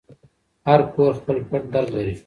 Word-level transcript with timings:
هر 0.67 0.79
کور 0.93 1.11
خپل 1.19 1.37
پټ 1.49 1.63
درد 1.73 1.87
لري. 1.97 2.15